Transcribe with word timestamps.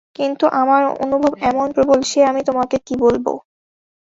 কিন্তু 0.15 0.45
আমার 0.61 0.81
অনুভব 1.03 1.31
এমন 1.49 1.67
প্রবল 1.75 1.99
সে 2.03 2.19
আমি 2.25 2.41
তোমাকে 2.49 2.77
কী 2.87 2.95
বলব। 3.03 3.25